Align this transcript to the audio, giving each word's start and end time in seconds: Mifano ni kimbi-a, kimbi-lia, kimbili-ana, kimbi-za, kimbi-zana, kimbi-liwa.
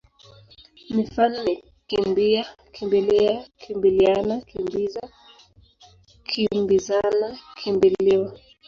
Mifano 0.95 1.37
ni 1.45 1.55
kimbi-a, 1.89 2.43
kimbi-lia, 2.73 3.33
kimbili-ana, 3.61 4.35
kimbi-za, 4.49 5.03
kimbi-zana, 6.29 7.27
kimbi-liwa. 7.59 8.29